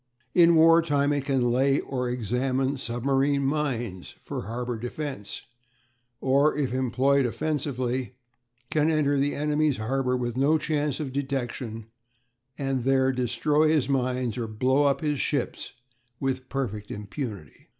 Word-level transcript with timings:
In 0.33 0.55
war 0.55 0.81
time 0.81 1.13
it 1.13 1.25
can 1.25 1.51
lay 1.51 1.79
or 1.79 2.09
examine 2.09 2.77
submarine 2.79 3.43
mines 3.45 4.15
for 4.17 4.45
harbour 4.47 4.75
defence, 4.79 5.43
or, 6.19 6.57
if 6.57 6.73
employed 6.73 7.27
offensively, 7.27 8.15
can 8.71 8.89
enter 8.89 9.19
the 9.19 9.35
enemy's 9.35 9.77
harbour 9.77 10.17
with 10.17 10.35
no 10.35 10.57
chance 10.57 10.99
of 10.99 11.13
detection, 11.13 11.85
and 12.57 12.83
there 12.83 13.11
destroy 13.11 13.67
his 13.67 13.87
mines 13.87 14.39
or 14.39 14.47
blow 14.47 14.85
up 14.85 15.01
his 15.01 15.19
ships 15.21 15.73
with 16.19 16.49
perfect 16.49 16.89
impunity. 16.89 17.67